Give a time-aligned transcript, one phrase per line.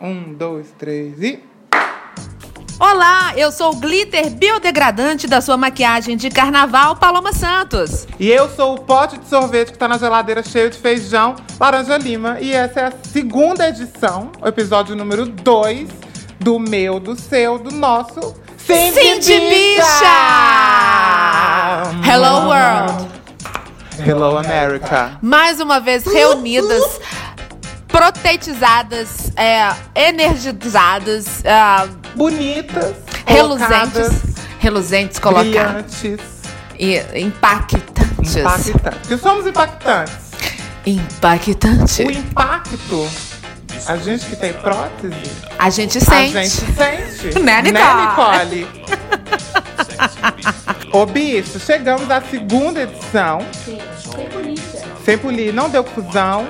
[0.00, 1.42] Um, dois, três e.
[2.78, 8.06] Olá, eu sou o glitter biodegradante da sua maquiagem de carnaval, Paloma Santos.
[8.20, 11.98] E eu sou o pote de sorvete que tá na geladeira cheio de feijão, laranja
[11.98, 12.38] lima.
[12.40, 15.88] E essa é a segunda edição, o episódio número 2
[16.38, 18.36] do meu, do seu, do nosso.
[18.56, 20.04] Sim, Sim de bicha!
[22.08, 23.18] Hello World!
[24.06, 25.18] Hello America!
[25.20, 27.00] Mais uma vez reunidas,
[27.98, 29.74] protetizadas, é,
[30.08, 32.94] energizadas, é, Bonitas,
[33.26, 34.08] reluzentes,
[34.60, 36.04] reluzentes, colocadas
[36.78, 38.36] e impactantes.
[38.36, 39.00] impactantes.
[39.00, 40.14] Porque somos impactantes.
[40.86, 42.02] Impactante.
[42.04, 43.08] O impacto,
[43.86, 45.16] a gente que tem prótese,
[45.58, 46.32] A gente a sente.
[46.32, 47.38] gente sente.
[47.42, 48.60] Né, Nicole?
[48.60, 48.68] Nicole?
[50.92, 53.40] Ô, bicho, chegamos à segunda edição.
[53.64, 53.78] Sim,
[54.14, 54.86] sem polícia.
[55.04, 56.46] Sem polir, não deu fusão,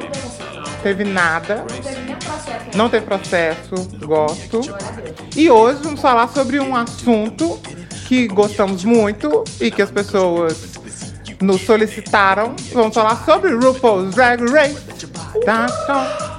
[0.83, 2.65] teve nada, Não teve nenhum processo.
[2.79, 4.61] não teve processo, gosto.
[5.37, 7.59] E hoje vamos falar sobre um assunto
[8.07, 10.79] que gostamos muito e que as pessoas
[11.41, 12.55] nos solicitaram.
[12.73, 14.79] Vamos falar sobre RuPaul's Drag Race.
[15.45, 16.35] Tá, tá.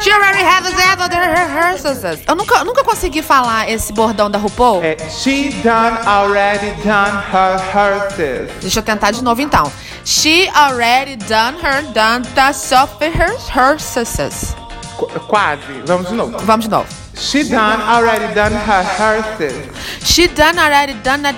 [0.00, 0.66] She already has
[1.00, 2.20] a the rehearsals.
[2.28, 4.82] Eu nunca, nunca consegui falar esse bordão da RuPaul.
[4.82, 8.50] É, she done already done her hearses.
[8.60, 9.70] Deixa eu tentar de novo então.
[10.06, 14.54] She already done her done the software rehearsals.
[14.96, 15.82] Qu- Quase.
[15.84, 16.38] Vamos de novo.
[16.46, 16.86] Vamos de novo.
[17.16, 19.66] She done already done her hearses.
[20.04, 21.32] She done already done the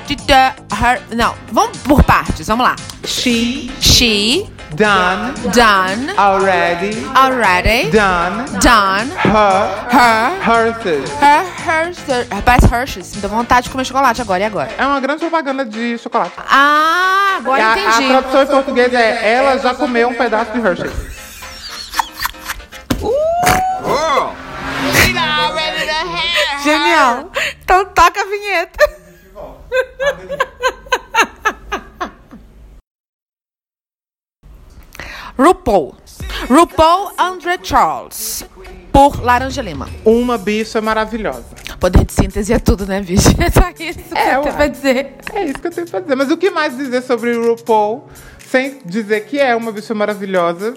[0.75, 1.01] her.
[1.15, 2.47] Não, vamos por partes.
[2.49, 2.77] Vamos lá.
[3.07, 4.47] She She
[4.79, 11.11] done done already already done done her her hearses.
[11.19, 11.45] her
[12.07, 12.43] her.
[12.45, 13.17] Parece Hershey's.
[13.17, 14.41] Me deu vontade de comer chocolate agora.
[14.41, 14.71] E agora?
[14.79, 16.33] É uma grande propaganda de chocolate.
[16.39, 18.09] Ah, agora a, a entendi.
[18.09, 20.91] tradução em português é ela já comeu um pedaço de Hershey.
[26.63, 27.31] Genial.
[27.63, 28.99] Então toca a vinheta.
[35.39, 35.95] RuPaul.
[36.49, 38.45] RuPaul Andre Charles.
[38.93, 39.89] Por Laranja Lima.
[40.05, 41.45] Uma bicha maravilhosa.
[41.79, 43.29] Poder de síntese é tudo, né, bicho?
[43.39, 45.15] É só isso que É, eu tenho pra dizer.
[45.33, 46.17] É isso que eu tenho pra dizer.
[46.17, 48.09] Mas o que mais dizer sobre RuPaul,
[48.51, 50.75] sem dizer que é uma bicha maravilhosa,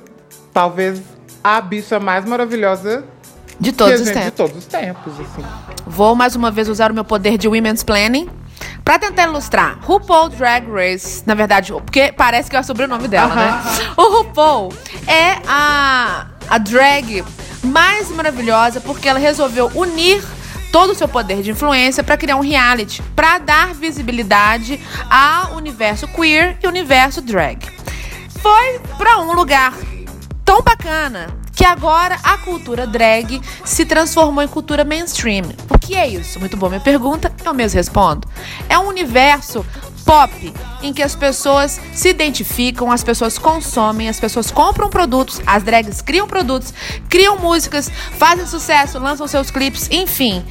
[0.54, 1.02] talvez
[1.44, 3.04] a bicha mais maravilhosa
[3.60, 4.38] De todos os gente- de tempos.
[4.38, 5.44] todos os tempos, assim.
[5.88, 8.30] Vou mais uma vez usar o meu poder de Women's Planning
[8.84, 11.24] pra tentar ilustrar RuPaul Drag Race.
[11.26, 13.64] Na verdade, porque parece que é o sobrenome dela, né?
[13.98, 14.74] O RuPaul
[15.08, 17.24] é a, a drag
[17.64, 20.24] mais maravilhosa porque ela resolveu unir
[20.72, 26.08] todo o seu poder de influência pra criar um reality pra dar visibilidade ao universo
[26.08, 27.60] queer e universo drag.
[28.42, 29.74] Foi pra um lugar
[30.44, 35.44] tão bacana que agora a cultura drag se transformou em cultura mainstream.
[35.70, 36.40] O que é isso?
[36.40, 38.28] Muito boa minha pergunta, eu mesmo respondo.
[38.68, 39.64] É um universo
[40.04, 40.52] pop
[40.82, 46.02] em que as pessoas se identificam, as pessoas consomem, as pessoas compram produtos, as drags
[46.02, 46.74] criam produtos,
[47.08, 50.44] criam músicas, fazem sucesso, lançam seus clipes, enfim.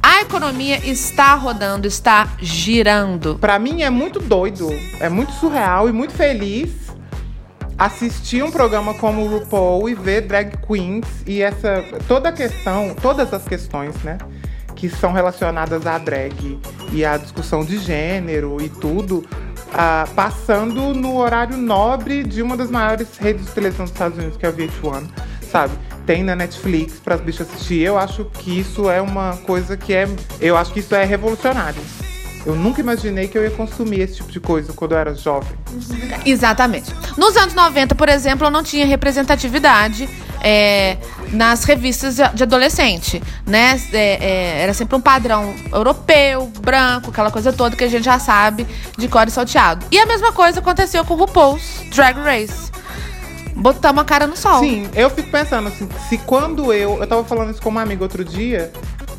[0.00, 3.36] A economia está rodando, está girando.
[3.40, 4.68] Pra mim é muito doido,
[5.00, 6.81] é muito surreal e muito feliz
[7.84, 12.94] assistir um programa como o RuPaul e ver drag queens e essa toda a questão,
[12.94, 14.18] todas as questões, né,
[14.76, 16.60] que são relacionadas à drag
[16.92, 19.26] e à discussão de gênero e tudo,
[19.72, 24.36] ah, passando no horário nobre de uma das maiores redes de televisão dos Estados Unidos,
[24.36, 25.08] que é a VH1,
[25.50, 25.74] sabe?
[26.06, 27.80] Tem na Netflix para as bichas assistir.
[27.80, 30.08] Eu acho que isso é uma coisa que é,
[30.40, 31.80] eu acho que isso é revolucionário.
[32.44, 35.56] Eu nunca imaginei que eu ia consumir esse tipo de coisa quando eu era jovem.
[36.26, 36.92] Exatamente.
[37.16, 40.08] Nos anos 90, por exemplo, eu não tinha representatividade
[40.42, 40.96] é,
[41.30, 43.80] nas revistas de adolescente, né?
[43.92, 48.18] É, é, era sempre um padrão europeu, branco, aquela coisa toda que a gente já
[48.18, 48.66] sabe
[48.98, 49.86] de cor e salteado.
[49.90, 52.72] E a mesma coisa aconteceu com o RuPaul's Drag Race.
[53.54, 54.60] Botamos a cara no sol.
[54.60, 56.98] Sim, eu fico pensando assim, se quando eu.
[56.98, 58.72] Eu tava falando isso com uma amiga outro dia.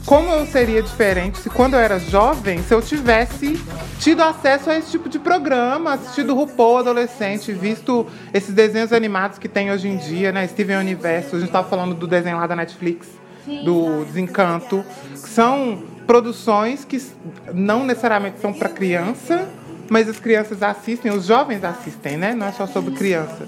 [0.06, 3.58] Como eu seria diferente se quando eu era jovem, se eu tivesse
[4.00, 9.48] tido acesso a esse tipo de programa, assistido RuPaul adolescente, visto esses desenhos animados que
[9.48, 10.46] tem hoje em dia, né?
[10.46, 13.08] Steven Universo, a gente tava falando do desenho lá da Netflix,
[13.64, 14.84] do Desencanto.
[15.14, 17.02] que São produções que
[17.54, 19.48] não necessariamente são para criança,
[19.90, 22.36] mas as crianças assistem, os jovens assistem, né?
[22.36, 23.48] Não é só sobre criança.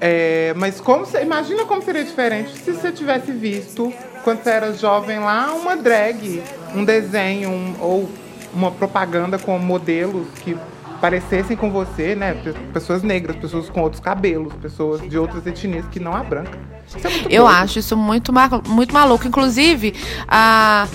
[0.00, 5.18] É, mas como imagina como seria diferente se você tivesse visto, quando você era jovem
[5.20, 6.42] lá, uma drag,
[6.74, 8.10] um desenho um- ou
[8.54, 10.56] uma propaganda com modelos que
[10.94, 12.34] aparecessem com você, né?
[12.34, 16.56] pe- Pessoas negras, pessoas com outros cabelos, pessoas de outras etnias que não a branca.
[16.86, 17.56] Isso é muito Eu doido.
[17.56, 18.32] acho isso muito,
[18.68, 19.26] muito maluco.
[19.26, 19.94] Inclusive,
[20.28, 20.86] a,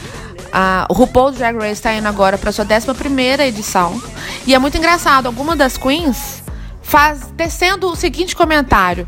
[0.53, 4.01] a, o RuPaul Drag Race está indo agora para sua 11 edição.
[4.45, 5.25] E é muito engraçado.
[5.25, 6.41] Alguma das queens
[6.81, 9.07] faz tecendo o seguinte comentário.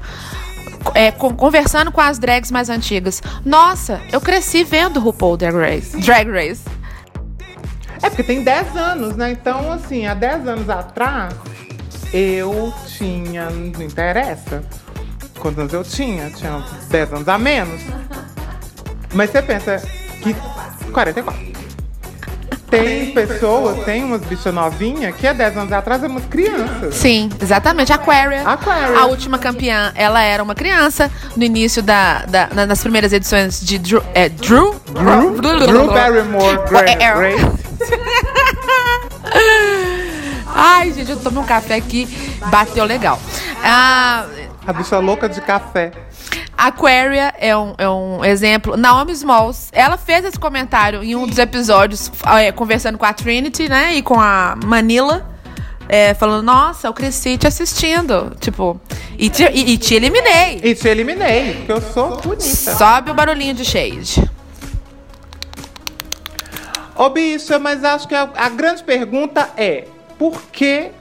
[0.94, 3.22] É, con- conversando com as drags mais antigas.
[3.46, 5.98] Nossa, eu cresci vendo RuPaul Drag Race.
[6.00, 6.62] Drag Race.
[8.02, 9.32] É porque tem 10 anos, né?
[9.32, 11.34] Então, assim, há 10 anos atrás,
[12.14, 13.50] eu tinha.
[13.50, 14.64] Não interessa.
[15.40, 16.30] Quantos anos eu tinha?
[16.32, 17.82] Tinha 10 anos a menos.
[19.14, 19.82] Mas você pensa
[20.22, 20.34] que.
[20.94, 21.59] 44.
[22.70, 26.94] Tem pessoas, tem umas bichas novinhas que há 10 anos atrás eram umas crianças.
[26.96, 27.92] Sim, exatamente.
[27.92, 28.42] Aquaria.
[28.48, 29.00] Aquaria.
[29.00, 33.60] A última campeã, ela era uma criança no início da, da- na- nas primeiras edições
[33.60, 34.04] de Drew.
[34.14, 34.76] É, Drew?
[34.94, 37.14] Drew, Drew Barrymore Gra- É, é.
[37.16, 37.46] Grace.
[40.54, 42.08] Ai, gente, eu tomei um café aqui,
[42.48, 43.20] bateu legal.
[43.64, 44.26] Ah,
[44.68, 45.92] A bicha louca de café.
[46.68, 48.76] Aquaria é um, é um exemplo.
[48.76, 53.70] Naomi Smalls, ela fez esse comentário em um dos episódios, é, conversando com a Trinity,
[53.70, 53.96] né?
[53.96, 55.26] E com a Manila.
[55.88, 58.36] é, falando, nossa, eu cresci te assistindo.
[58.40, 58.80] Tipo,
[59.18, 60.60] e te, e- e te eliminei.
[60.64, 62.44] E te eliminei, porque eu sou bonita.
[62.46, 64.30] Sobe o barulhinho de shade.
[66.96, 70.92] Ô, bicha, mas acho que a, a grande pergunta é: por que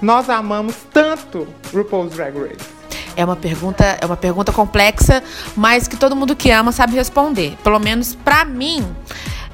[0.00, 2.73] nós amamos tanto RuPaul's Drag Race?
[3.16, 5.22] É uma pergunta, é uma pergunta complexa,
[5.56, 7.56] mas que todo mundo que ama sabe responder.
[7.62, 8.84] Pelo menos pra mim,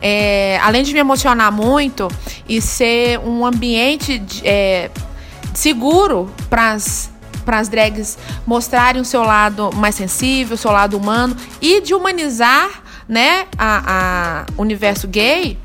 [0.00, 2.08] é, além de me emocionar muito
[2.48, 4.90] e ser um ambiente de- é,
[5.52, 8.16] seguro para as drags
[8.46, 12.68] mostrarem o seu lado mais sensível, o seu lado humano e de humanizar,
[13.08, 15.58] né, a, a universo gay.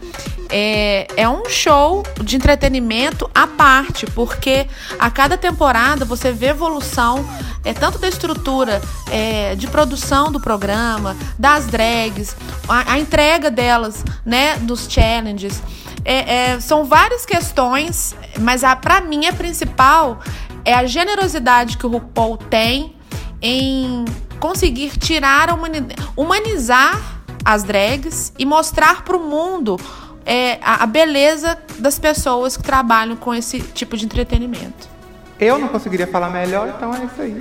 [0.49, 4.67] É, é um show de entretenimento à parte, porque
[4.99, 7.27] a cada temporada você vê evolução,
[7.63, 8.81] é tanto da estrutura
[9.11, 12.35] é, de produção do programa, das drags,
[12.67, 15.61] a, a entrega delas, né, dos challenges.
[16.03, 20.19] É, é, são várias questões, mas a, pra mim a principal
[20.63, 22.95] é a generosidade que o RuPaul tem
[23.41, 24.05] em
[24.39, 27.01] conseguir tirar a humani- humanizar
[27.43, 29.79] as drags e mostrar pro mundo
[30.25, 34.95] é, a, a beleza das pessoas que trabalham com esse tipo de entretenimento.
[35.39, 37.37] Eu não conseguiria falar melhor, então é isso aí.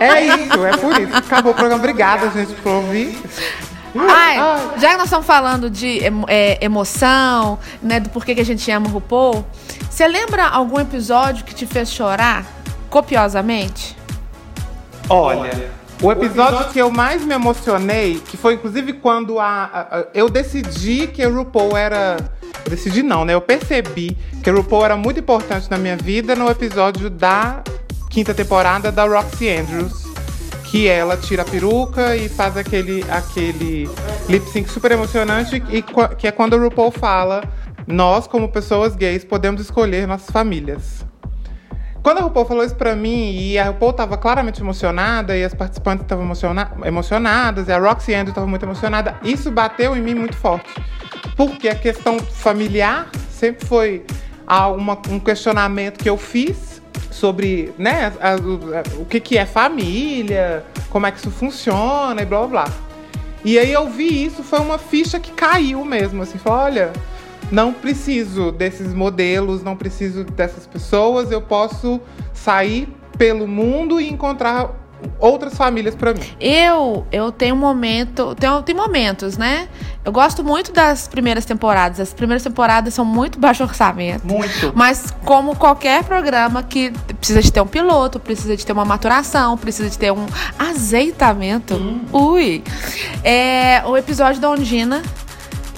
[0.00, 1.16] é isso, é por isso.
[1.16, 1.78] Acabou o programa.
[1.78, 3.18] Obrigada, gente, por ouvir.
[3.94, 4.36] Ai,
[4.78, 8.86] já que nós estamos falando de é, emoção, né, do porquê que a gente ama
[8.88, 9.44] o RuPaul,
[9.90, 12.46] você lembra algum episódio que te fez chorar
[12.88, 13.96] copiosamente?
[15.08, 15.70] Olha,
[16.02, 20.28] o episódio que eu mais me emocionei, que foi inclusive quando a, a- a- eu
[20.28, 22.16] decidi que o RuPaul era.
[22.68, 23.34] Decidi não, né?
[23.34, 27.62] Eu percebi que o RuPaul era muito importante na minha vida no episódio da
[28.08, 30.08] quinta temporada da Roxy Andrews.
[30.64, 33.90] Que ela tira a peruca e faz aquele, aquele
[34.28, 37.42] lip sync super emocionante, e, qu- que é quando o RuPaul fala:
[37.88, 41.04] Nós, como pessoas gays, podemos escolher nossas famílias.
[42.02, 45.52] Quando a RuPaul falou isso pra mim, e a RuPaul tava claramente emocionada, e as
[45.52, 50.14] participantes estavam emociona emocionadas, e a Roxy Andrew tava muito emocionada, isso bateu em mim
[50.14, 50.66] muito forte.
[51.36, 54.04] Porque a questão familiar sempre foi
[54.76, 56.80] uma- um questionamento que eu fiz
[57.10, 62.24] sobre né, a- o, o que, que é família, como é que isso funciona e
[62.24, 62.72] blá blá blá.
[63.44, 66.92] E aí eu vi isso, foi uma ficha que caiu mesmo, assim, falou, olha,
[67.50, 72.00] não preciso desses modelos, não preciso dessas pessoas, eu posso
[72.32, 72.88] sair
[73.18, 74.80] pelo mundo e encontrar
[75.18, 76.20] outras famílias pra mim.
[76.40, 79.68] Eu, eu tenho um momento, tenho, tem momentos, né?
[80.04, 82.00] Eu gosto muito das primeiras temporadas.
[82.00, 84.26] As primeiras temporadas são muito baixo orçamento.
[84.26, 84.72] Muito.
[84.74, 89.56] Mas como qualquer programa que precisa de ter um piloto, precisa de ter uma maturação,
[89.58, 90.26] precisa de ter um
[90.58, 91.74] azeitamento.
[92.12, 92.62] Ui!
[93.22, 95.02] É o episódio da Ondina,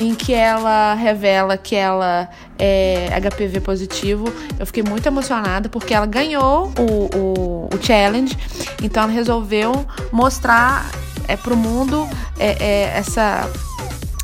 [0.00, 4.32] em que ela revela que ela é HPV positivo.
[4.58, 8.36] Eu fiquei muito emocionada porque ela ganhou o, o, o challenge,
[8.82, 10.90] então ela resolveu mostrar
[11.28, 12.08] é, pro mundo
[12.38, 13.48] é, é, essa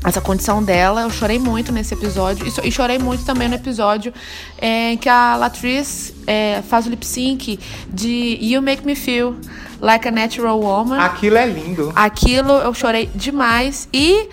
[0.05, 1.03] essa condição dela.
[1.03, 2.47] Eu chorei muito nesse episódio.
[2.65, 4.13] E, chorei muito também no episódio
[4.57, 7.59] é, em que a Latrice é, faz o lip sync
[7.89, 9.35] de You Make Me Feel
[9.81, 10.99] Like a Natural Woman.
[10.99, 11.93] Aquilo é lindo.
[11.95, 13.89] Aquilo eu chorei demais.
[13.93, 14.29] E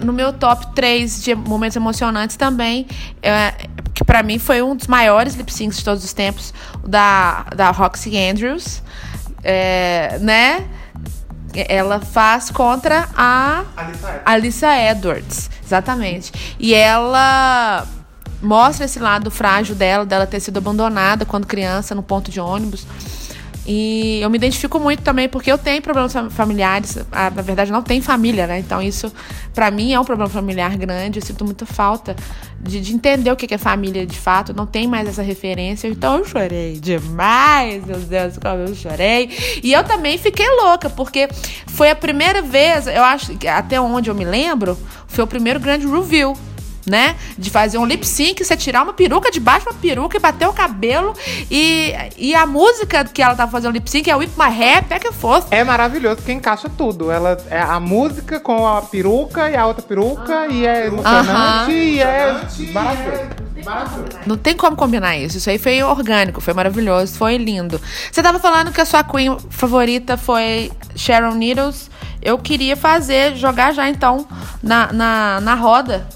[0.00, 2.86] no meu top 3 de momentos emocionantes também,
[3.22, 3.54] é,
[3.94, 6.52] que pra mim foi um dos maiores lip syncs de todos os tempos,
[6.86, 8.82] da, da Roxy Andrews.
[9.42, 10.64] É, né?
[11.54, 13.64] Ela faz contra a.
[14.24, 16.56] Alissa Edwards, exatamente.
[16.58, 17.86] E ela
[18.42, 22.86] mostra esse lado frágil dela, dela ter sido abandonada quando criança no ponto de ônibus.
[23.68, 26.96] E eu me identifico muito também porque eu tenho problemas fam- familiares.
[27.10, 28.60] Na verdade, não tenho família, né?
[28.60, 29.12] Então, isso,
[29.52, 31.18] pra mim, é um problema familiar grande.
[31.18, 32.14] Eu sinto muita falta
[32.60, 34.54] de, de entender o que é família de fato.
[34.54, 35.88] Não tem mais essa referência.
[35.88, 39.30] Então, eu chorei demais, meu Deus, como eu chorei.
[39.62, 41.28] E eu também fiquei louca, porque
[41.66, 45.86] foi a primeira vez, eu acho, até onde eu me lembro, foi o primeiro grande
[45.86, 46.36] review
[46.86, 47.16] né?
[47.36, 50.48] De fazer um lip sync, você tirar uma peruca de baixo, uma peruca e bater
[50.48, 51.14] o cabelo.
[51.50, 54.98] E, e a música que ela tava fazendo lip sync é Whip My Hair, até
[54.98, 55.48] que fosse.
[55.50, 57.10] É maravilhoso porque encaixa tudo.
[57.10, 61.70] Ela é a música com a peruca e a outra peruca e é emocionante Aham.
[61.70, 62.40] e é
[62.72, 63.46] maravilhoso.
[64.24, 65.38] Não tem como combinar isso.
[65.38, 67.80] Isso aí foi orgânico, foi maravilhoso, foi lindo.
[68.10, 71.90] Você tava falando que a sua queen favorita foi Sharon Needles.
[72.22, 74.26] Eu queria fazer, jogar já então
[74.62, 76.06] na, na, na roda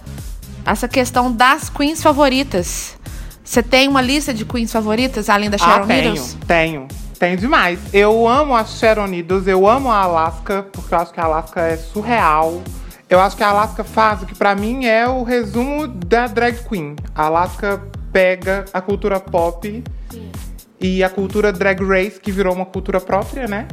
[0.64, 2.98] essa questão das queens favoritas.
[3.42, 6.36] Você tem uma lista de queens favoritas além da Sharon ah, tenho, Needles?
[6.46, 6.88] tenho.
[7.18, 7.78] Tenho demais.
[7.92, 11.60] Eu amo a Sharon Needles, eu amo a Alaska, porque eu acho que a Alaska
[11.60, 12.62] é surreal.
[13.08, 16.56] Eu acho que a Alaska faz o que pra mim é o resumo da drag
[16.68, 16.94] queen.
[17.14, 19.84] A Alaska pega a cultura pop
[20.80, 23.66] e a cultura drag race, que virou uma cultura própria, né?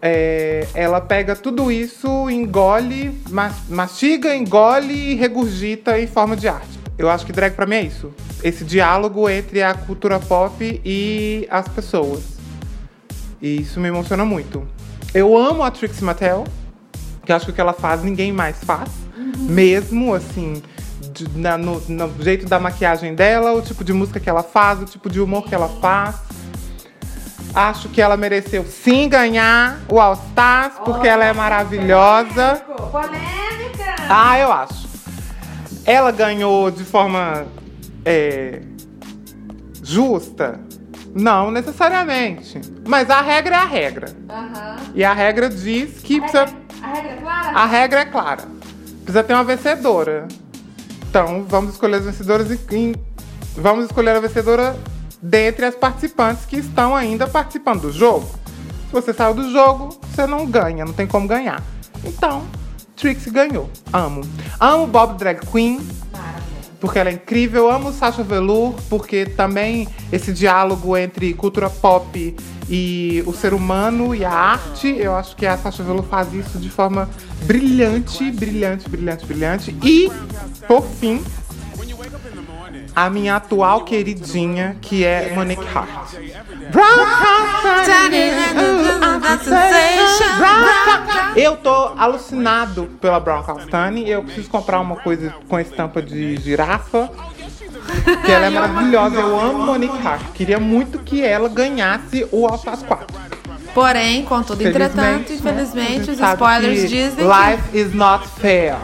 [0.00, 6.78] É, ela pega tudo isso, engole, mas- mastiga, engole e regurgita em forma de arte.
[6.96, 8.12] Eu acho que drag pra mim é isso.
[8.42, 12.22] Esse diálogo entre a cultura pop e as pessoas.
[13.42, 14.66] E isso me emociona muito.
[15.14, 16.44] Eu amo a Trixie Mattel,
[17.24, 18.90] que eu acho que o que ela faz ninguém mais faz.
[19.38, 20.62] Mesmo, assim,
[21.12, 24.80] de- na- no, no jeito da maquiagem dela, o tipo de música que ela faz,
[24.80, 26.16] o tipo de humor que ela faz.
[27.54, 32.62] Acho que ela mereceu sim ganhar o All Stars, porque ela é maravilhosa.
[32.90, 33.94] Polêmica!
[34.08, 34.88] Ah, eu acho.
[35.84, 37.46] Ela ganhou de forma
[38.04, 38.60] é,
[39.82, 40.60] justa?
[41.14, 42.60] Não necessariamente.
[42.86, 44.08] Mas a regra é a regra.
[44.94, 46.46] E a regra diz que precisa.
[46.82, 47.58] A regra é clara?
[47.58, 48.42] A regra é clara.
[49.02, 50.28] Precisa ter uma vencedora.
[51.08, 52.94] Então, vamos escolher as vencedoras e
[53.56, 54.76] vamos escolher a vencedora
[55.20, 58.28] dentre as participantes que estão ainda participando do jogo.
[58.86, 61.62] Se você saiu do jogo, você não ganha, não tem como ganhar.
[62.04, 62.44] Então,
[62.96, 63.70] Trixie ganhou.
[63.92, 64.22] Amo.
[64.58, 65.80] Amo Bob Drag Queen.
[66.80, 67.70] Porque ela é incrível.
[67.70, 72.36] Amo Sasha Velour, porque também esse diálogo entre cultura pop
[72.70, 76.58] e o ser humano e a arte, eu acho que a Sasha Velour faz isso
[76.58, 77.08] de forma
[77.44, 79.76] brilhante, brilhante, brilhante, brilhante.
[79.82, 80.10] E,
[80.66, 81.22] por fim,
[83.04, 86.14] a minha atual queridinha, que é Monique Hart.
[91.36, 94.08] Eu tô alucinado pela Brown Castani.
[94.08, 97.08] Eu preciso comprar uma coisa com estampa de girafa.
[98.24, 99.20] Que ela é maravilhosa.
[99.20, 100.22] Eu amo Monique Hart.
[100.34, 103.06] Queria muito que ela ganhasse o All Stars 4.
[103.74, 107.24] Porém, contudo, entretanto, né, infelizmente, gente os spoilers dizem.
[107.24, 108.74] Life is not fair.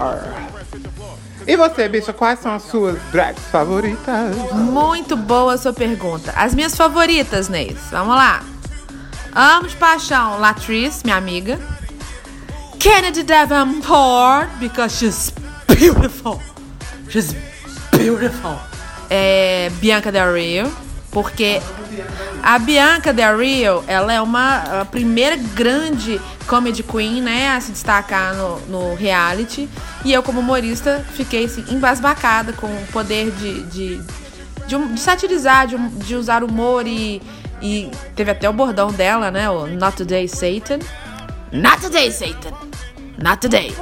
[1.47, 4.35] E você, bicha, quais são as suas drags favoritas?
[4.53, 6.33] Muito boa a sua pergunta.
[6.37, 7.77] As minhas favoritas, Neis.
[7.91, 8.43] Vamos lá.
[9.35, 11.59] Amo de paixão Latrice, minha amiga.
[12.79, 15.33] Kennedy Davenport, because she's
[15.67, 16.41] beautiful.
[17.09, 17.35] She's
[17.91, 18.59] beautiful.
[19.11, 20.73] É, Bianca Del Rio,
[21.15, 21.63] porque
[22.43, 27.71] a Bianca Del Rio, ela é uma a primeira grande comedy queen, né, a se
[27.71, 29.71] destacar no, no reality.
[30.05, 34.03] E eu, como humorista, fiquei assim, embasbacada com o poder de, de,
[34.67, 37.23] de, de satirizar, de, de usar humor e,
[37.63, 40.81] e teve até o bordão dela, né, o Not Today Satan.
[41.53, 42.53] Not Today Satan.
[43.17, 43.73] Not Today.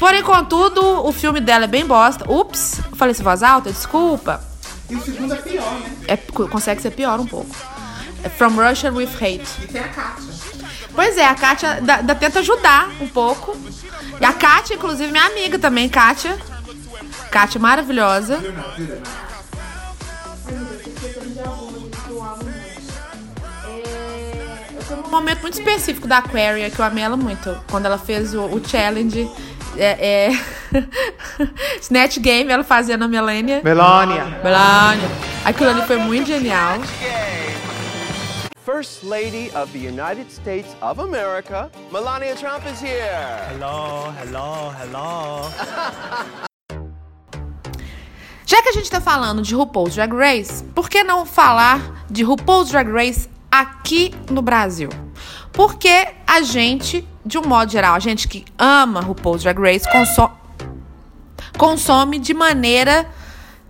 [0.00, 2.30] Porém, contudo, o filme dela é bem bosta.
[2.30, 4.53] Ups, falei em voz alta, desculpa.
[4.88, 5.96] E o segundo é pior, né?
[6.08, 7.54] É, consegue ser pior um pouco.
[8.22, 9.46] É From Russia with Hate.
[9.62, 10.34] E tem a Kátia.
[10.94, 13.56] Pois é, a Kátia da, da tenta ajudar um pouco.
[14.20, 16.38] E a Kátia, inclusive, minha amiga também, Kátia.
[17.30, 18.38] Kátia maravilhosa.
[25.06, 27.58] Um momento muito específico da Aquaria que eu amei ela muito.
[27.70, 29.28] Quando ela fez o, o challenge.
[29.76, 30.30] É, é...
[31.80, 33.60] Snatch Game, ela fazia na Melania.
[33.62, 34.24] Melania.
[34.42, 35.08] Melania.
[35.44, 36.78] Aquilo ali foi muito genial.
[38.64, 43.44] First Lady of the United States of America, Melania Trump is here.
[43.52, 45.50] Hello, hello, hello.
[48.46, 52.22] Já que a gente tá falando de RuPaul's Drag Race, por que não falar de
[52.22, 54.88] RuPaul's Drag Race aqui no Brasil?
[55.54, 60.30] Porque a gente, de um modo geral, a gente que ama RuPaul's Drag Race, conso-
[61.56, 63.06] consome de maneira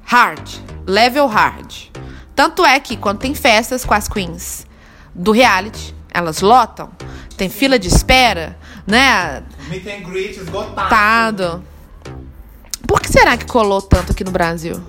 [0.02, 0.48] hard,
[0.86, 1.72] level hard.
[2.34, 4.66] Tanto é que quando tem festas com as queens
[5.14, 6.90] do reality, elas lotam,
[7.36, 9.42] tem fila de espera, né?
[9.68, 10.88] Meet and greet esgotado.
[10.88, 11.64] Tado.
[12.86, 14.82] Por que será que colou tanto aqui no Brasil?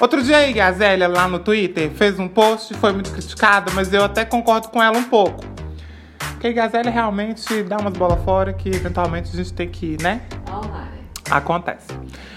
[0.00, 4.04] Outro dia aí, Gazélia, lá no Twitter, fez um post, foi muito criticada, mas eu
[4.04, 5.44] até concordo com ela um pouco.
[6.30, 10.22] Porque a Gazélia realmente dá umas bolas fora que eventualmente a gente tem que, né?
[11.30, 11.86] Acontece.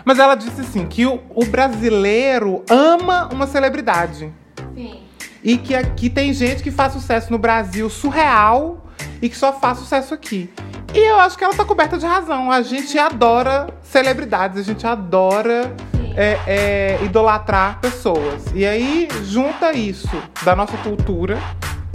[0.04, 4.32] Mas ela disse assim que o, o brasileiro ama uma celebridade.
[4.74, 5.02] Sim.
[5.44, 8.86] E que aqui tem gente que faz sucesso no Brasil surreal
[9.22, 10.50] e que só faz sucesso aqui.
[10.94, 12.50] E eu acho que ela tá coberta de razão.
[12.50, 15.76] A gente adora celebridades, a gente adora
[16.16, 18.46] é, é, idolatrar pessoas.
[18.54, 21.38] E aí junta isso da nossa cultura,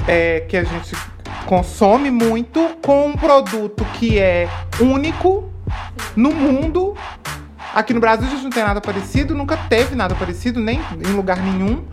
[0.07, 0.95] é, que a gente
[1.47, 4.49] consome muito, com um produto que é
[4.81, 5.51] único
[6.17, 6.97] no mundo.
[7.75, 11.13] Aqui no Brasil a gente não tem nada parecido, nunca teve nada parecido, nem em
[11.13, 11.85] lugar nenhum.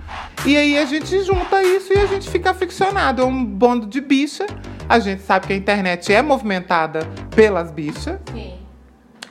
[0.46, 3.22] E aí a gente junta isso e a gente fica aficionado.
[3.22, 4.46] É um bando de bicha.
[4.90, 8.20] A gente sabe que a internet é movimentada pelas bichas.
[8.32, 8.54] Sim.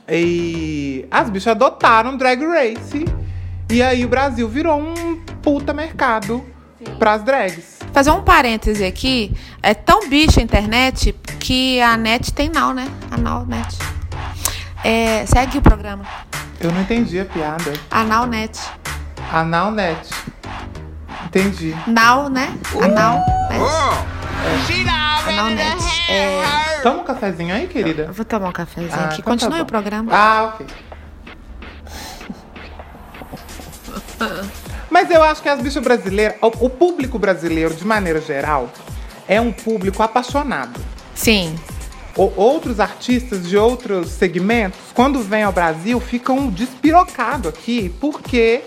[0.08, 3.04] E as bichas adotaram Drag Race.
[3.68, 6.44] E aí o Brasil virou um puta mercado
[6.98, 7.75] pras drags.
[7.96, 12.86] Fazer um parêntese aqui, é tão bicha a internet que a net tem now, né?
[13.10, 13.74] A now net.
[14.84, 16.04] É, segue o programa.
[16.60, 17.72] Eu não entendi a piada.
[17.90, 18.60] A now net.
[19.32, 20.10] Analnet.
[21.24, 21.74] Entendi.
[21.86, 22.52] Now, né?
[22.82, 23.64] A now net.
[25.26, 26.10] A now net.
[26.10, 28.02] É, Toma um cafezinho aí, querida.
[28.02, 29.22] eu vou tomar um cafezinho Ah, aqui.
[29.22, 29.62] então tá Continue bom.
[29.62, 30.12] o programa.
[30.14, 30.66] Ah, ok.
[34.96, 38.70] Mas eu acho que as bichas brasileiras, o o público brasileiro, de maneira geral,
[39.28, 40.80] é um público apaixonado.
[41.14, 41.54] Sim.
[42.16, 48.62] O- outros artistas de outros segmentos, quando vêm ao Brasil, ficam despirocados aqui, porque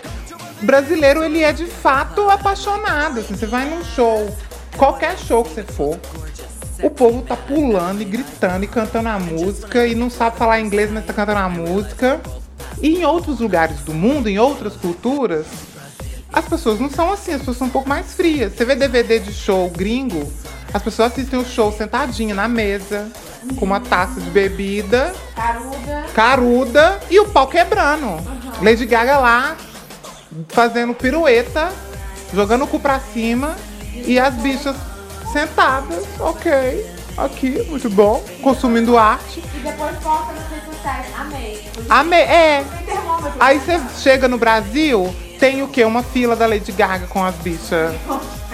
[0.62, 3.18] o brasileiro ele é de fato apaixonado.
[3.18, 4.32] Assim, você vai num show,
[4.76, 5.98] qualquer show que você for,
[6.80, 10.92] o povo tá pulando e gritando e cantando a música e não sabe falar inglês,
[10.92, 12.20] mas tá cantando a música.
[12.80, 15.44] E em outros lugares do mundo, em outras culturas,
[16.32, 18.52] as pessoas não são assim, as pessoas são um pouco mais frias.
[18.52, 20.30] Você vê DVD de show gringo,
[20.72, 23.10] as pessoas assistem o show sentadinha na mesa,
[23.58, 26.06] com uma taça de bebida, Caruda.
[26.14, 28.20] caruda e o pau quebrando.
[28.62, 29.56] Lady Gaga lá,
[30.48, 31.70] fazendo pirueta,
[32.32, 33.56] jogando o cu pra cima
[33.94, 34.76] e as bichas
[35.32, 39.42] sentadas, ok, aqui, muito bom, consumindo arte.
[39.54, 41.06] E depois posta nas redes sociais.
[41.18, 41.68] Amei.
[41.88, 42.64] Amei, é.
[43.38, 45.84] Aí você chega no Brasil, tem o quê?
[45.84, 47.94] Uma fila da Lady Gaga com as bichas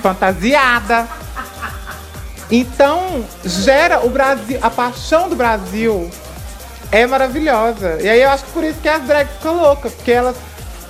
[0.01, 1.07] fantasiadas.
[2.49, 6.09] Então, gera o Brasil, a paixão do Brasil
[6.93, 7.99] é maravilhosa.
[8.01, 10.37] E aí eu acho que por isso que as drags ficam loucas, porque elas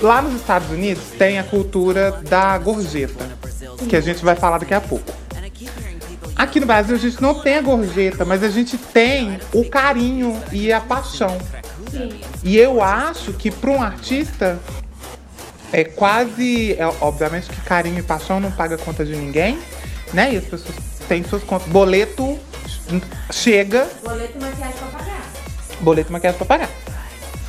[0.03, 3.25] lá nos Estados Unidos tem a cultura da gorjeta,
[3.89, 5.11] que a gente vai falar daqui a pouco.
[6.37, 10.39] Aqui no Brasil a gente não tem a gorjeta, mas a gente tem o carinho
[10.53, 11.39] e a paixão.
[12.45, 14.59] E eu acho que para um artista
[15.73, 16.75] é quase.
[16.79, 19.59] é, obviamente que carinho e paixão não paga conta de ninguém,
[20.13, 20.33] né?
[20.35, 20.75] E as pessoas
[21.09, 21.69] têm suas contas.
[21.69, 22.39] Boleto
[23.33, 25.23] chega, Boleto e maquiagem pra pagar.
[25.81, 26.71] boleto e maquiagem pra pagar.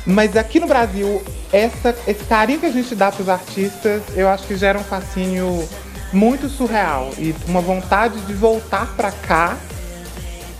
[0.06, 4.44] Mas aqui no Brasil, essa, esse carinho que a gente dá pros artistas, eu acho
[4.46, 5.68] que gera um fascínio
[6.12, 7.10] muito surreal.
[7.18, 9.56] E uma vontade de voltar pra cá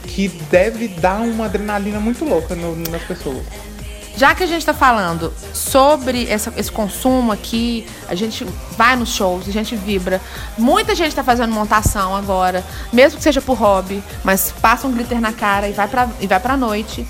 [0.05, 3.42] que deve dar uma adrenalina muito louca no- nas pessoas.
[4.18, 8.44] Já que a gente tá falando sobre essa- esse consumo aqui, a gente
[8.76, 10.20] vai nos shows, a gente vibra.
[10.59, 15.20] Muita gente tá fazendo montação agora, mesmo que seja por hobby, mas passa um glitter
[15.20, 17.07] na cara e vai vai pra noite.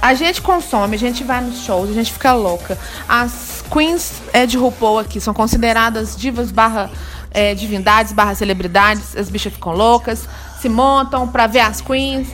[0.00, 2.78] A gente consome, a gente vai nos shows, a gente fica louca.
[3.06, 6.90] As queens é, de RuPaul aqui são consideradas divas barra
[7.32, 9.14] é, divindades, barra celebridades.
[9.14, 10.26] As bichas ficam loucas,
[10.60, 12.28] se montam pra ver as queens.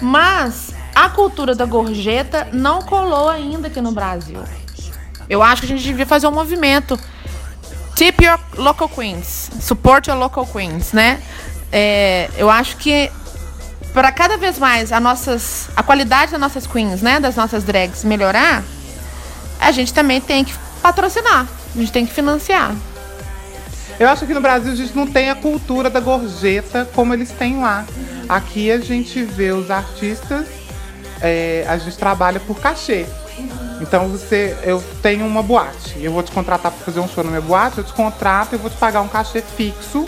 [0.00, 0.65] Mas
[0.96, 4.42] a cultura da gorjeta não colou ainda aqui no Brasil.
[5.28, 6.98] Eu acho que a gente devia fazer um movimento.
[7.94, 9.50] Tip your local queens.
[9.60, 11.20] Support your local queens, né?
[11.70, 13.12] É, eu acho que
[13.92, 17.20] para cada vez mais a, nossas, a qualidade das nossas queens, né?
[17.20, 18.64] Das nossas drags melhorar,
[19.60, 21.46] a gente também tem que patrocinar.
[21.74, 22.74] A gente tem que financiar.
[24.00, 27.30] Eu acho que no Brasil a gente não tem a cultura da gorjeta como eles
[27.32, 27.84] têm lá.
[28.26, 30.46] Aqui a gente vê os artistas,
[31.20, 33.06] é, a gente trabalha por cachê.
[33.80, 37.30] Então você, eu tenho uma boate, eu vou te contratar para fazer um show na
[37.30, 40.06] minha boate, eu te contrato, eu vou te pagar um cachê fixo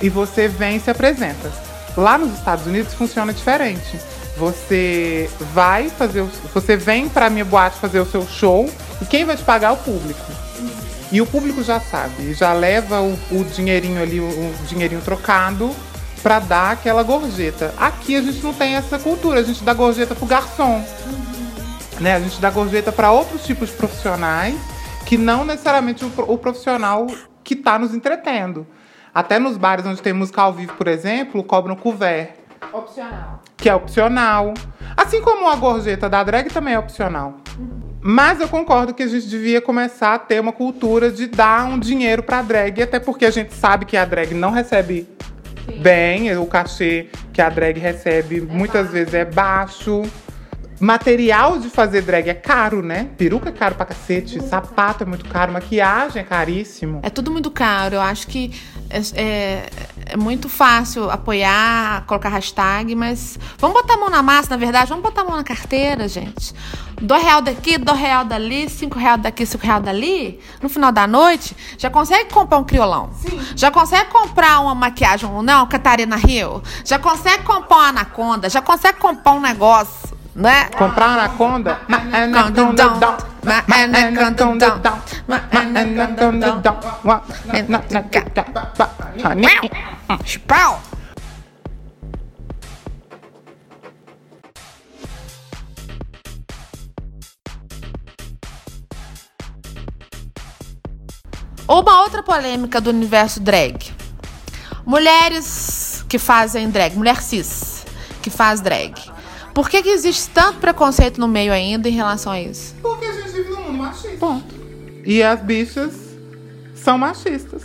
[0.00, 1.50] e você vem e se apresenta.
[1.96, 3.98] Lá nos Estados Unidos funciona diferente.
[4.36, 9.36] Você vai fazer, você vem para minha boate fazer o seu show e quem vai
[9.36, 10.20] te pagar é o público.
[11.10, 15.74] E o público já sabe, já leva o, o dinheirinho ali, o, o dinheirinho trocado,
[16.26, 17.72] pra dar aquela gorjeta.
[17.78, 20.84] Aqui a gente não tem essa cultura, a gente dá gorjeta pro garçom.
[22.00, 22.16] Né?
[22.16, 24.56] A gente dá gorjeta para outros tipos de profissionais
[25.04, 27.06] que não necessariamente o, o profissional
[27.44, 28.66] que está nos entretendo.
[29.14, 32.30] Até nos bares onde tem música ao vivo, por exemplo, cobram couvert,
[32.72, 33.40] Opcional.
[33.56, 34.52] que é opcional.
[34.96, 37.36] Assim como a gorjeta da drag também é opcional.
[38.00, 41.78] Mas eu concordo que a gente devia começar a ter uma cultura de dar um
[41.78, 45.06] dinheiro pra drag, até porque a gente sabe que a drag não recebe
[45.80, 50.02] bem, o cachê que a drag recebe muitas vezes é baixo.
[50.78, 53.08] Material de fazer drag é caro, né?
[53.16, 57.00] Peruca é caro pra cacete, sapato é muito caro, maquiagem é caríssimo.
[57.02, 57.94] É tudo muito caro.
[57.96, 58.52] Eu acho que
[58.90, 59.66] é, é-
[60.10, 64.88] é muito fácil apoiar, colocar hashtag, mas vamos botar a mão na massa, na verdade,
[64.88, 66.54] vamos botar a mão na carteira, gente.
[67.00, 70.40] Dois real daqui, dois real dali, cinco real daqui, cinco real dali.
[70.62, 73.10] No final da noite, já consegue comprar um criolão.
[73.56, 76.62] Já consegue comprar uma maquiagem, não, Catarina Rio.
[76.84, 80.66] Já consegue comprar uma anaconda, já consegue comprar um negócio, né?
[80.76, 81.78] Comprar anaconda?
[90.26, 90.78] Spell.
[101.68, 103.92] Uma outra polêmica do universo drag.
[104.84, 107.84] Mulheres que fazem drag, mulher cis
[108.22, 109.15] que faz drag.
[109.56, 112.74] Por que, que existe tanto preconceito no meio ainda em relação a isso?
[112.82, 114.18] Porque a gente vive num mundo machista.
[114.18, 114.54] Ponto.
[115.02, 115.94] E as bichas
[116.74, 117.62] são machistas.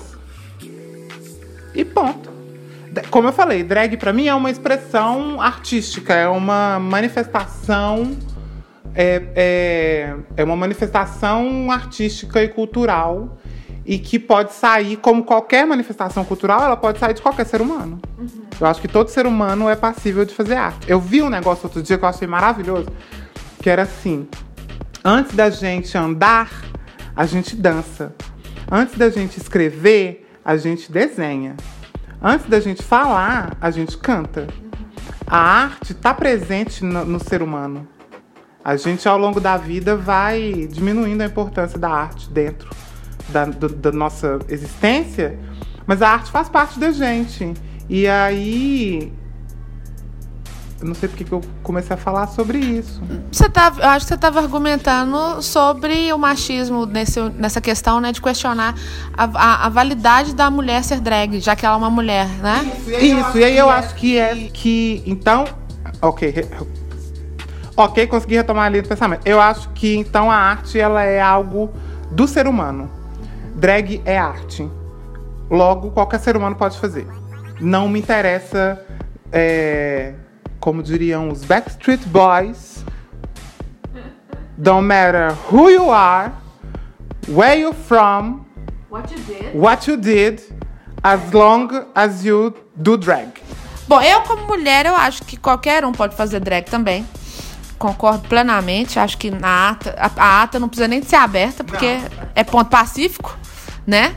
[1.75, 2.31] E ponto.
[3.09, 8.17] Como eu falei, drag pra mim é uma expressão artística, é uma manifestação.
[8.95, 13.37] É, é, é uma manifestação artística e cultural.
[13.85, 17.99] E que pode sair, como qualquer manifestação cultural, ela pode sair de qualquer ser humano.
[18.59, 20.89] Eu acho que todo ser humano é passível de fazer arte.
[20.89, 22.87] Eu vi um negócio outro dia que eu achei maravilhoso,
[23.61, 24.27] que era assim:
[25.03, 26.49] antes da gente andar,
[27.15, 28.13] a gente dança.
[28.71, 31.57] Antes da gente escrever, a gente desenha.
[32.21, 34.47] Antes da gente falar, a gente canta.
[35.25, 37.87] A arte está presente no, no ser humano.
[38.63, 42.69] A gente, ao longo da vida, vai diminuindo a importância da arte dentro
[43.31, 45.37] da, do- da nossa existência,
[45.87, 47.53] mas a arte faz parte da gente.
[47.89, 49.11] E aí.
[50.79, 52.99] Eu não sei porque que eu comecei a falar sobre isso.
[53.31, 58.11] Você tá, eu acho que você estava argumentando sobre o machismo nesse, nessa questão, né,
[58.11, 58.73] de questionar
[59.15, 62.71] a, a, a validade da mulher ser drag, já que ela é uma mulher, né?
[62.99, 65.03] Isso, e aí eu acho que é que.
[65.05, 65.45] Então.
[66.01, 66.47] Ok.
[67.77, 69.21] Ok, consegui retomar a linha do pensamento.
[69.25, 71.71] Eu acho que então a arte ela é algo
[72.11, 72.89] do ser humano.
[73.55, 74.69] Drag é arte.
[75.49, 77.07] Logo, qualquer ser humano pode fazer.
[77.59, 78.83] Não me interessa,
[79.31, 80.13] é,
[80.59, 82.83] como diriam os Backstreet Boys.
[84.57, 86.31] Don't matter who you are,
[87.27, 88.45] where you're from,
[88.89, 89.55] What you did?
[89.55, 90.41] what you did,
[91.03, 93.31] as long as you do drag.
[93.87, 97.05] Bom, eu como mulher, eu acho que qualquer um pode fazer drag também.
[97.79, 98.99] Concordo plenamente.
[98.99, 101.97] Acho que na ata, a, a ata não precisa nem de ser aberta, porque
[102.35, 103.37] é ponto pacífico,
[103.85, 104.13] né?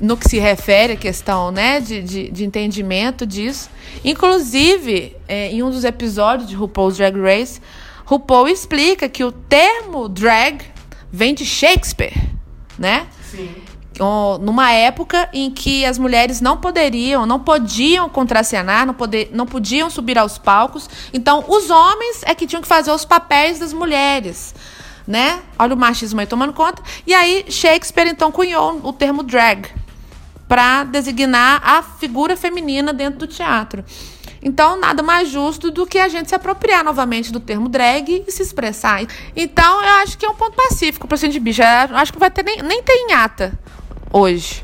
[0.00, 3.68] No que se refere à questão, né, de, de, de entendimento disso.
[4.04, 7.60] Inclusive, é, em um dos episódios de RuPaul's Drag Race,
[8.04, 10.64] RuPaul explica que o termo drag
[11.12, 12.14] vem de Shakespeare,
[12.78, 13.06] né?
[14.00, 19.44] Ó, numa época em que as mulheres não poderiam, não podiam contracenar, não, poder, não
[19.44, 20.88] podiam subir aos palcos.
[21.12, 24.54] Então, os homens é que tinham que fazer os papéis das mulheres,
[25.08, 25.40] né?
[25.58, 26.82] Olha o machismo aí tomando conta.
[27.06, 29.66] E aí, Shakespeare, então, cunhou o termo drag
[30.46, 33.82] para designar a figura feminina dentro do teatro.
[34.42, 38.30] Então, nada mais justo do que a gente se apropriar novamente do termo drag e
[38.30, 39.02] se expressar.
[39.34, 41.88] Então, eu acho que é um ponto pacífico para o de bicha.
[41.90, 43.58] Eu acho que vai ter nem, nem tem ata
[44.12, 44.62] hoje.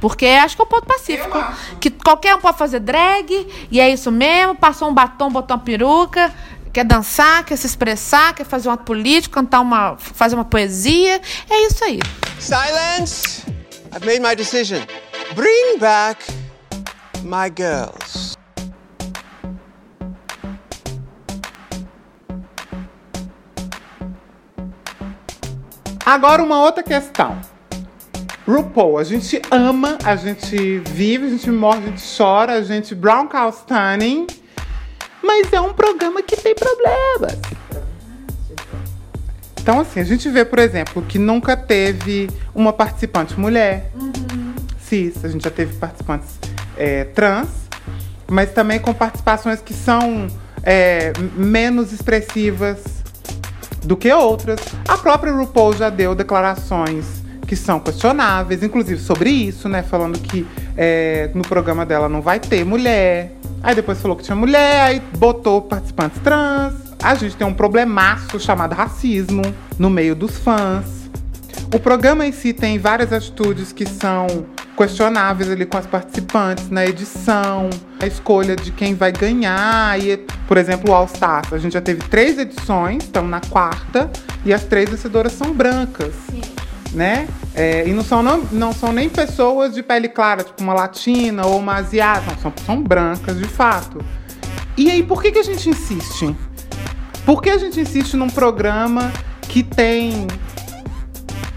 [0.00, 1.38] Porque acho que é um ponto pacífico.
[1.80, 4.54] Que qualquer um pode fazer drag, e é isso mesmo.
[4.54, 6.30] Passou um batom, botou uma peruca,
[6.74, 9.96] quer dançar, quer se expressar, quer fazer uma política, cantar uma.
[9.96, 11.20] fazer uma poesia.
[11.48, 12.00] É isso aí.
[12.40, 13.44] Silence!
[13.94, 14.82] I've made my decision.
[15.36, 16.20] Bring back
[17.22, 18.34] my girls.
[26.04, 27.40] Agora uma outra questão.
[28.46, 32.94] RuPaul, a gente ama, a gente vive, a gente morre, a gente chora, a gente
[32.94, 34.26] brown cow stunning,
[35.24, 37.38] mas é um programa que tem problemas.
[39.60, 43.90] Então, assim, a gente vê, por exemplo, que nunca teve uma participante mulher,
[44.78, 46.38] cis, a gente já teve participantes
[46.76, 47.48] é, trans,
[48.30, 50.28] mas também com participações que são
[50.62, 52.82] é, menos expressivas
[53.82, 54.60] do que outras.
[54.86, 59.82] A própria RuPaul já deu declarações que são questionáveis, inclusive sobre isso, né?
[59.82, 63.32] Falando que é, no programa dela não vai ter mulher.
[63.64, 66.74] Aí depois falou que tinha mulher, aí botou participantes trans.
[67.02, 69.40] A gente tem um problemaço chamado racismo
[69.78, 70.84] no meio dos fãs.
[71.74, 74.26] O programa em si tem várias atitudes que são
[74.76, 79.98] questionáveis ali com as participantes na edição, a escolha de quem vai ganhar.
[79.98, 81.50] E, por exemplo, o All Stars.
[81.50, 84.10] A gente já teve três edições, estamos na quarta,
[84.44, 86.12] e as três vencedoras são brancas.
[86.94, 87.26] Né?
[87.54, 91.44] É, e não são, não, não são nem pessoas de pele clara, tipo uma latina
[91.44, 93.98] ou uma asiática, são, são brancas de fato.
[94.76, 96.34] E aí, por que, que a gente insiste?
[97.26, 99.12] Por que a gente insiste num programa
[99.48, 100.26] que tem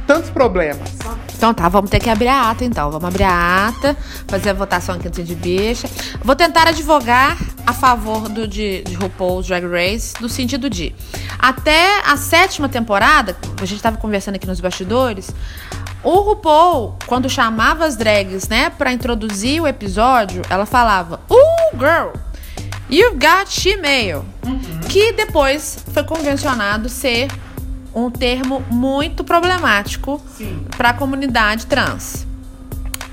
[0.08, 0.97] tantos problemas?
[1.38, 2.90] Então tá, vamos ter que abrir a ata então.
[2.90, 3.96] Vamos abrir a ata,
[4.28, 5.88] fazer a votação aqui antes de bicha.
[6.24, 10.96] Vou tentar advogar a favor do de, de RuPaul's Drag Race, no sentido de
[11.38, 15.30] até a sétima temporada, a gente tava conversando aqui nos bastidores,
[16.04, 22.12] o RuPaul, quando chamava as drags, né, pra introduzir o episódio, ela falava: Uh, girl!
[22.90, 24.24] You've got she-male.
[24.90, 27.28] Que depois foi convencionado ser
[28.06, 30.22] um termo muito problemático
[30.78, 32.28] para a comunidade trans.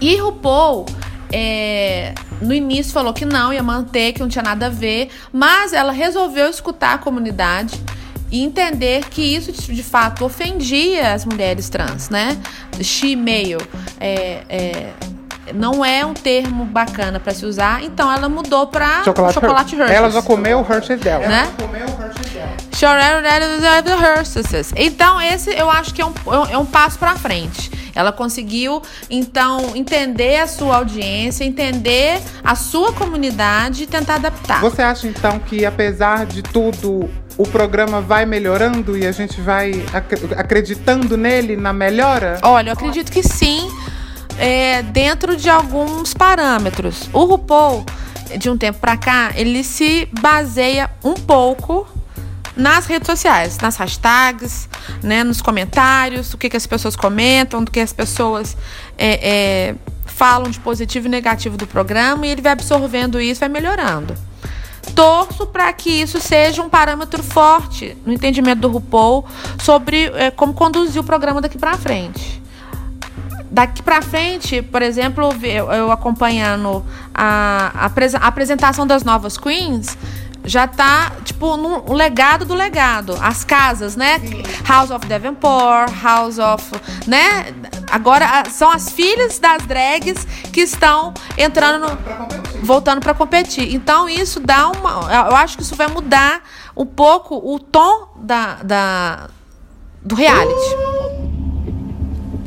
[0.01, 0.85] E RuPaul,
[1.33, 5.73] é, no início, falou que não, ia manter, que não tinha nada a ver, mas
[5.73, 7.81] ela resolveu escutar a comunidade
[8.31, 12.37] e entender que isso de fato ofendia as mulheres trans, né?
[12.83, 13.59] She-male.
[13.99, 14.93] É, é,
[15.53, 19.97] não é um termo bacana para se usar, então ela mudou para chocolate, chocolate Hershey's.
[19.97, 21.27] Ela já comeu o Hershey's dela.
[21.27, 21.49] Né?
[21.61, 22.55] comeu o Hershey's dela.
[24.03, 24.73] Hershey's.
[24.77, 26.13] Então, esse eu acho que é um,
[26.51, 27.71] é um passo para frente.
[27.95, 34.61] Ela conseguiu, então, entender a sua audiência, entender a sua comunidade e tentar adaptar.
[34.61, 39.71] Você acha, então, que apesar de tudo, o programa vai melhorando e a gente vai
[39.93, 42.39] ac acreditando nele, na melhora?
[42.43, 43.71] Olha, eu acredito que sim,
[44.39, 47.09] é, dentro de alguns parâmetros.
[47.13, 47.85] O RuPaul,
[48.39, 51.87] de um tempo pra cá, ele se baseia um pouco
[52.57, 54.69] nas redes sociais, nas hashtags,
[55.03, 58.57] né, nos comentários, o que, que as pessoas comentam, do que as pessoas
[58.97, 59.75] é, é,
[60.07, 64.15] falam de positivo e negativo do programa, e ele vai absorvendo isso, vai melhorando.
[64.95, 69.25] Torço para que isso seja um parâmetro forte no entendimento do RuPaul
[69.61, 72.44] sobre é, como conduzir o programa daqui para frente.
[73.55, 79.97] Daqui para frente, por exemplo, eu, eu acompanhando a, a, apresentação das novas queens,
[80.45, 83.17] já tá, tipo, no legado do legado.
[83.23, 84.21] As casas, né?
[84.67, 86.65] House of Devonport, House of.
[87.07, 87.55] né?
[87.93, 92.67] Agora são as filhas das drags que estão entrando no.
[92.67, 93.73] voltando para competir.
[93.73, 95.13] Então isso dá uma.
[95.29, 96.43] Eu acho que isso vai mudar
[96.77, 99.29] um pouco o tom da, da
[100.03, 100.94] do reality.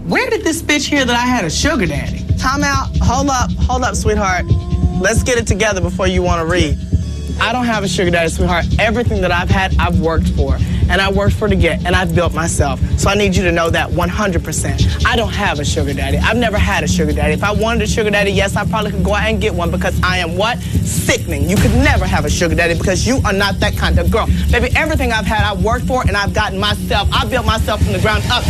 [0.07, 2.23] Where did this bitch hear that I had a sugar daddy?
[2.37, 2.87] Time out.
[3.01, 3.51] Hold up.
[3.67, 4.45] Hold up, sweetheart.
[5.01, 6.79] Let's get it together before you want to read.
[7.41, 8.67] I don't have a sugar daddy, sweetheart.
[8.79, 10.57] Everything that I've had, I've worked for.
[10.89, 12.79] And I worked for to get, and I've built myself.
[12.97, 15.05] So I need you to know that 100%.
[15.05, 16.19] I don't have a sugar daddy.
[16.19, 17.33] I've never had a sugar daddy.
[17.33, 19.71] If I wanted a sugar daddy, yes, I probably could go out and get one
[19.71, 20.57] because I am what?
[20.59, 21.49] Sickening.
[21.49, 24.27] You could never have a sugar daddy because you are not that kind of girl.
[24.49, 27.09] Baby, everything I've had, I've worked for, and I've gotten myself.
[27.11, 28.45] I built myself from the ground up.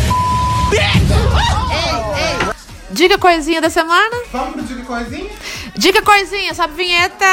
[2.91, 4.15] Diga coisinha da semana?
[4.32, 5.30] Vamos pro Diga Coisinha?
[5.75, 7.25] Diga coisinha, sabe vinheta?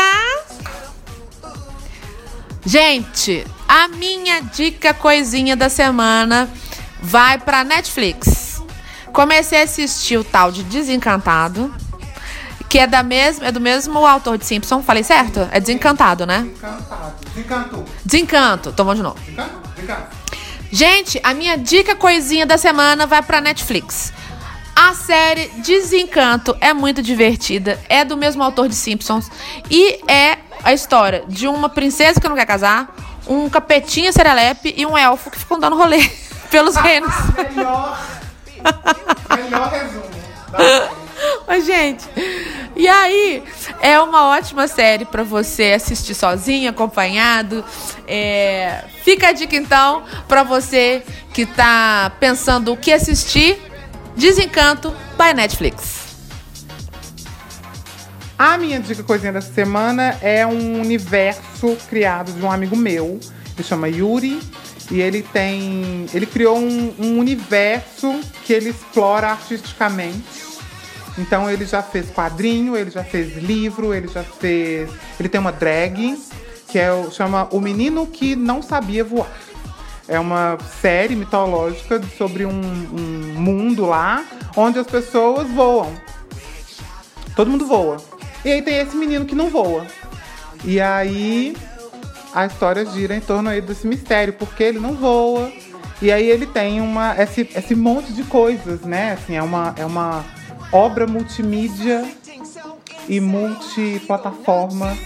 [2.66, 6.50] Gente, a minha dica coisinha da semana
[7.00, 8.62] vai pra Netflix.
[9.12, 11.72] Comecei a assistir o tal de Desencantado,
[12.68, 14.82] que é da mesma, é do mesmo autor de Simpson.
[14.82, 15.48] Falei certo?
[15.52, 16.40] É Desencantado, né?
[16.42, 17.14] Desencantado.
[17.34, 17.84] Desencantou.
[18.04, 18.68] Desencanto.
[18.70, 19.18] Então vamos de novo.
[19.20, 19.60] Desencantou?
[19.74, 20.23] Desencantou.
[20.74, 24.12] Gente, a minha dica coisinha da semana vai pra Netflix.
[24.74, 29.30] A série Desencanto é muito divertida, é do mesmo autor de Simpsons
[29.70, 32.92] e é a história de uma princesa que não quer casar,
[33.24, 36.10] um capetinha serelepe e um elfo que ficam dando rolê
[36.50, 37.14] pelos reinos.
[37.54, 38.00] Melhor.
[39.32, 40.10] melhor resumo.
[41.46, 42.04] Mas, gente,
[42.76, 43.42] e aí
[43.80, 47.64] é uma ótima série pra você assistir sozinho, acompanhado.
[48.06, 53.58] É, fica a dica então pra você que tá pensando o que assistir.
[54.16, 56.04] Desencanto by Netflix.
[58.38, 63.18] A minha dica coisinha dessa semana é um universo criado de um amigo meu.
[63.56, 64.40] Ele chama Yuri.
[64.90, 66.06] E ele tem.
[66.12, 70.43] Ele criou um, um universo que ele explora artisticamente.
[71.16, 74.90] Então ele já fez quadrinho, ele já fez livro, ele já fez.
[75.18, 76.18] Ele tem uma drag,
[76.68, 79.28] que é chama O Menino que Não Sabia Voar.
[80.06, 84.24] É uma série mitológica sobre um, um mundo lá
[84.56, 85.92] onde as pessoas voam.
[87.34, 87.96] Todo mundo voa.
[88.44, 89.86] E aí tem esse menino que não voa.
[90.64, 91.56] E aí
[92.34, 95.50] a história gira em torno aí desse mistério, porque ele não voa.
[96.02, 99.12] E aí ele tem uma, esse, esse monte de coisas, né?
[99.12, 100.24] Assim, é uma, é uma
[100.74, 102.04] obra multimídia
[103.08, 104.96] e multiplataforma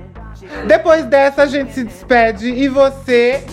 [0.67, 3.43] Depois dessa, a gente se despede e você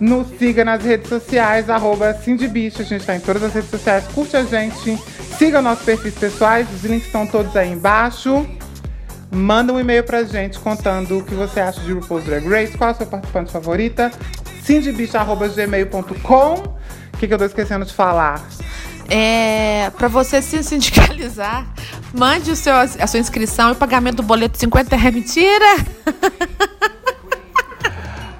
[0.00, 2.10] nos siga nas redes sociais, arroba.
[2.10, 4.04] A gente tá em todas as redes sociais.
[4.14, 4.96] Curte a gente,
[5.36, 8.46] siga nossos perfis pessoais, os links estão todos aí embaixo.
[9.30, 12.90] Manda um e-mail pra gente contando o que você acha de RuPaul's Drag Race, qual
[12.90, 14.10] a sua participante favorita.
[14.62, 18.42] cindybicho.gmail.com O que, que eu tô esquecendo de falar?
[19.08, 21.66] É, para você se sindicalizar,
[22.12, 25.14] mande o seu, a sua inscrição e o pagamento do boleto de 50 reais.
[25.14, 25.64] Mentira!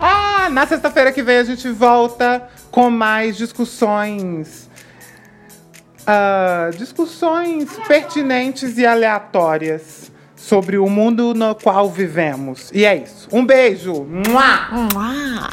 [0.01, 4.71] Ah, na sexta-feira que vem a gente volta com mais discussões.
[6.07, 12.71] ah, discussões pertinentes e aleatórias sobre o mundo no qual vivemos.
[12.73, 13.29] E é isso.
[13.33, 14.05] Um beijo!
[14.05, 14.69] Mua!
[14.95, 15.51] Mua.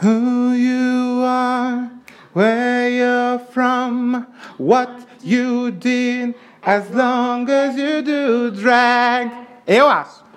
[0.00, 1.90] Who you are,
[2.32, 4.90] where you're from, what
[5.22, 9.30] you did, as long as you do drag.
[9.66, 10.29] Eu acho.